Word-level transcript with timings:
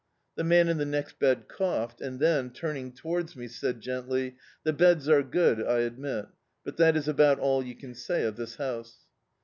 The 0.33 0.43
man 0.43 0.67
in 0.67 0.79
the 0.79 0.83
next 0.87 1.19
bed 1.19 1.47
coughed, 1.47 2.01
and 2.01 2.19
then, 2.19 2.49
turning 2.49 2.91
towards 2.91 3.35
me, 3.35 3.47
said 3.47 3.81
gently— 3.81 4.35
"The 4.63 4.73
beds 4.73 5.07
are 5.07 5.21
good, 5.21 5.61
I 5.61 5.81
admit, 5.81 6.25
but 6.65 6.77
that 6.77 6.97
is 6.97 7.07
about 7.07 7.37
all 7.37 7.61
you 7.61 7.75
can 7.75 7.93
say 7.93 8.23
of 8.23 8.35
this 8.35 8.55
house." 8.55 9.05